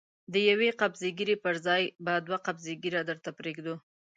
[0.33, 3.75] د يوې قبضې ږيرې پر ځای به دوې قبضې ږيره درته پرېږدو.